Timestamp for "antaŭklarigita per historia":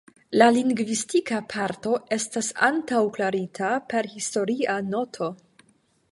2.69-4.79